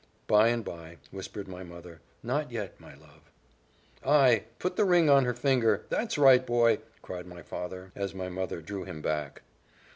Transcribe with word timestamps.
"By 0.25 0.47
and 0.47 0.65
by," 0.65 0.97
whispered 1.11 1.47
my 1.47 1.61
mother; 1.63 2.01
"not 2.23 2.51
yet, 2.51 2.79
my 2.79 2.95
love." 2.95 3.29
"Ay, 4.03 4.45
put 4.57 4.75
the 4.75 4.83
ring 4.83 5.11
on 5.11 5.25
her 5.25 5.33
finger 5.35 5.85
that's 5.89 6.17
right, 6.17 6.43
boy!" 6.43 6.79
cried 7.03 7.27
my 7.27 7.43
father, 7.43 7.91
as 7.95 8.15
my 8.15 8.27
mother 8.27 8.61
drew 8.61 8.83
him 8.83 9.03
back. 9.03 9.43